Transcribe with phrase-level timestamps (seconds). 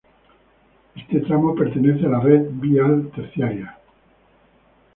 [0.95, 3.77] Este tramo pertenece a la red vial terciaria.